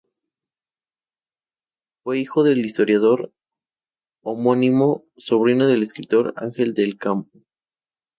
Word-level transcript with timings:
Fue 2.03 2.17
hijo 2.17 2.41
del 2.43 2.65
historiador 2.65 3.31
homónimo 4.23 5.05
y 5.15 5.21
sobrino 5.21 5.67
del 5.67 5.83
escritor 5.83 6.33
Ángel 6.37 6.73
del 6.73 6.97
Campo. 6.97 7.43